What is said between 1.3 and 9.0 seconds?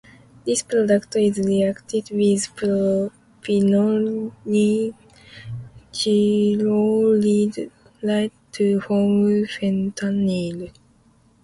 reacted with propionyl chloride to